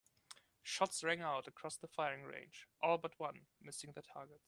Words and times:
Shots 0.63 1.03
rang 1.03 1.21
out 1.21 1.47
across 1.47 1.77
the 1.77 1.87
firing 1.87 2.23
range, 2.23 2.65
all 2.81 2.97
but 2.97 3.13
one 3.19 3.41
missing 3.61 3.91
their 3.93 4.01
targets. 4.01 4.39